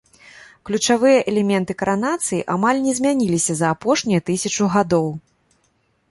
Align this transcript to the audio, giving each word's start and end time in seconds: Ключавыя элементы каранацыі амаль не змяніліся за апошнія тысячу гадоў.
Ключавыя 0.67 1.17
элементы 1.31 1.75
каранацыі 1.81 2.39
амаль 2.53 2.79
не 2.85 2.93
змяніліся 2.99 3.53
за 3.59 3.67
апошнія 3.75 4.23
тысячу 4.31 4.71
гадоў. 4.77 5.05